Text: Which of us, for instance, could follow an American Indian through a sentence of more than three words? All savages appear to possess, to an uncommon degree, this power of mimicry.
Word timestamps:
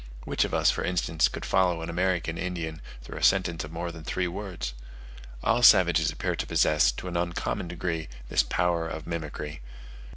Which 0.23 0.45
of 0.45 0.51
us, 0.55 0.71
for 0.71 0.83
instance, 0.83 1.27
could 1.27 1.45
follow 1.45 1.83
an 1.83 1.89
American 1.91 2.35
Indian 2.35 2.81
through 3.03 3.19
a 3.19 3.23
sentence 3.23 3.63
of 3.63 3.71
more 3.71 3.91
than 3.91 4.03
three 4.03 4.27
words? 4.27 4.73
All 5.43 5.61
savages 5.61 6.09
appear 6.11 6.35
to 6.37 6.47
possess, 6.47 6.91
to 6.93 7.07
an 7.07 7.15
uncommon 7.15 7.67
degree, 7.67 8.09
this 8.27 8.41
power 8.41 8.87
of 8.87 9.05
mimicry. 9.05 9.61